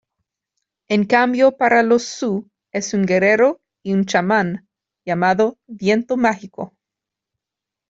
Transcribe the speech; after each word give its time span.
En 0.89 1.05
cambio 1.05 1.57
para 1.57 1.83
los 1.83 2.01
Sioux 2.05 2.47
es 2.71 2.95
un 2.95 3.05
guerrero 3.05 3.61
y 3.83 3.93
un 3.93 4.05
chamán 4.07 4.67
llamado 5.05 5.59
"Viento 5.67 6.17
Mágico". 6.17 6.73